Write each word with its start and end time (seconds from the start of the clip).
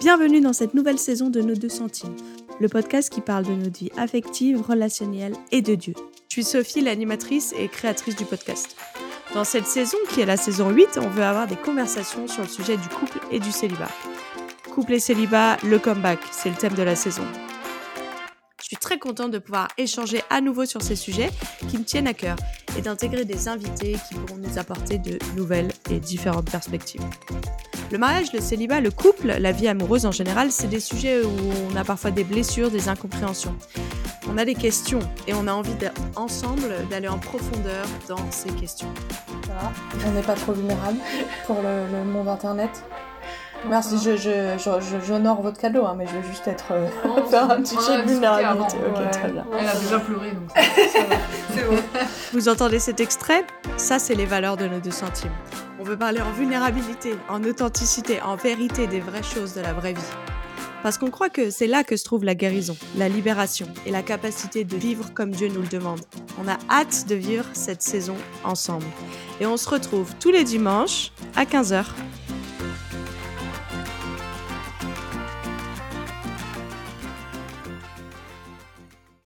Bienvenue 0.00 0.40
dans 0.40 0.54
cette 0.54 0.72
nouvelle 0.72 0.98
saison 0.98 1.28
de 1.28 1.42
Nos 1.42 1.54
deux 1.54 1.68
centimes, 1.68 2.16
le 2.58 2.70
podcast 2.70 3.12
qui 3.12 3.20
parle 3.20 3.44
de 3.44 3.52
notre 3.52 3.78
vie 3.78 3.90
affective, 3.98 4.58
relationnelle 4.62 5.34
et 5.52 5.60
de 5.60 5.74
Dieu. 5.74 5.92
Je 6.30 6.36
suis 6.36 6.42
Sophie, 6.42 6.80
l'animatrice 6.80 7.52
et 7.58 7.68
créatrice 7.68 8.16
du 8.16 8.24
podcast. 8.24 8.76
Dans 9.34 9.44
cette 9.44 9.66
saison, 9.66 9.98
qui 10.08 10.22
est 10.22 10.26
la 10.26 10.38
saison 10.38 10.70
8, 10.70 10.98
on 11.02 11.10
veut 11.10 11.22
avoir 11.22 11.46
des 11.46 11.56
conversations 11.56 12.26
sur 12.28 12.40
le 12.40 12.48
sujet 12.48 12.78
du 12.78 12.88
couple 12.88 13.18
et 13.30 13.40
du 13.40 13.52
célibat. 13.52 13.90
Couple 14.74 14.94
et 14.94 15.00
célibat, 15.00 15.58
le 15.64 15.78
comeback, 15.78 16.20
c'est 16.32 16.48
le 16.48 16.56
thème 16.56 16.72
de 16.72 16.82
la 16.82 16.96
saison. 16.96 17.24
Je 18.58 18.64
suis 18.64 18.78
très 18.78 18.98
contente 18.98 19.32
de 19.32 19.38
pouvoir 19.38 19.68
échanger 19.76 20.22
à 20.30 20.40
nouveau 20.40 20.64
sur 20.64 20.80
ces 20.80 20.96
sujets 20.96 21.28
qui 21.68 21.76
me 21.76 21.84
tiennent 21.84 22.08
à 22.08 22.14
cœur 22.14 22.36
et 22.78 22.80
d'intégrer 22.80 23.26
des 23.26 23.48
invités 23.48 23.96
qui 24.08 24.14
pourront 24.14 24.38
nous 24.38 24.56
apporter 24.56 24.96
de 24.96 25.18
nouvelles 25.36 25.72
et 25.90 26.00
différentes 26.00 26.50
perspectives. 26.50 27.04
Le 27.90 27.98
mariage, 27.98 28.32
le 28.32 28.40
célibat, 28.40 28.80
le 28.80 28.92
couple, 28.92 29.34
la 29.38 29.50
vie 29.50 29.66
amoureuse 29.66 30.06
en 30.06 30.12
général, 30.12 30.52
c'est 30.52 30.68
des 30.68 30.78
sujets 30.78 31.22
où 31.22 31.30
on 31.72 31.76
a 31.76 31.82
parfois 31.82 32.12
des 32.12 32.22
blessures, 32.22 32.70
des 32.70 32.88
incompréhensions. 32.88 33.56
On 34.32 34.38
a 34.38 34.44
des 34.44 34.54
questions 34.54 35.00
et 35.26 35.34
on 35.34 35.48
a 35.48 35.52
envie 35.52 35.74
ensemble 36.14 36.86
d'aller 36.88 37.08
en 37.08 37.18
profondeur 37.18 37.84
dans 38.08 38.30
ces 38.30 38.50
questions. 38.50 38.86
Ça 39.44 39.54
va 39.54 39.72
On 40.06 40.12
n'est 40.12 40.22
pas 40.22 40.34
trop 40.34 40.52
vulnérable 40.52 40.98
pour 41.46 41.56
le, 41.56 41.98
le 41.98 42.04
monde 42.04 42.28
internet 42.28 42.70
Merci, 43.68 43.98
je, 44.02 44.16
je, 44.16 44.56
je, 44.58 45.06
j'honore 45.06 45.42
votre 45.42 45.58
cadeau, 45.58 45.84
hein, 45.84 45.94
mais 45.96 46.06
je 46.06 46.12
veux 46.12 46.22
juste 46.22 46.48
être 46.48 46.72
euh, 46.72 46.86
faire 47.30 47.50
un 47.50 47.60
petit 47.60 47.76
chèque 47.76 48.06
vulnérabilité. 48.06 48.76
Ok, 48.88 49.10
très 49.10 49.30
bien. 49.30 49.44
Elle 49.58 49.68
a 49.68 49.74
déjà 49.74 49.98
pleuré, 49.98 50.30
donc 50.30 50.50
c'est 51.54 51.68
bon. 51.68 51.76
Vous 52.32 52.48
entendez 52.48 52.78
cet 52.78 53.00
extrait? 53.00 53.44
Ça, 53.80 53.98
c'est 53.98 54.14
les 54.14 54.26
valeurs 54.26 54.58
de 54.58 54.66
nos 54.66 54.78
deux 54.78 54.90
centimes. 54.90 55.32
On 55.80 55.84
veut 55.84 55.96
parler 55.96 56.20
en 56.20 56.30
vulnérabilité, 56.32 57.14
en 57.30 57.42
authenticité, 57.42 58.20
en 58.20 58.36
vérité 58.36 58.86
des 58.86 59.00
vraies 59.00 59.22
choses 59.22 59.54
de 59.54 59.62
la 59.62 59.72
vraie 59.72 59.94
vie. 59.94 60.12
Parce 60.82 60.98
qu'on 60.98 61.10
croit 61.10 61.30
que 61.30 61.50
c'est 61.50 61.66
là 61.66 61.82
que 61.82 61.96
se 61.96 62.04
trouve 62.04 62.22
la 62.22 62.34
guérison, 62.34 62.76
la 62.96 63.08
libération 63.08 63.66
et 63.86 63.90
la 63.90 64.02
capacité 64.02 64.64
de 64.64 64.76
vivre 64.76 65.12
comme 65.14 65.30
Dieu 65.30 65.48
nous 65.48 65.62
le 65.62 65.66
demande. 65.66 66.00
On 66.38 66.46
a 66.46 66.58
hâte 66.68 67.06
de 67.08 67.14
vivre 67.14 67.46
cette 67.54 67.82
saison 67.82 68.16
ensemble. 68.44 68.86
Et 69.40 69.46
on 69.46 69.56
se 69.56 69.68
retrouve 69.68 70.14
tous 70.20 70.30
les 70.30 70.44
dimanches 70.44 71.10
à 71.34 71.44
15h 71.44 71.86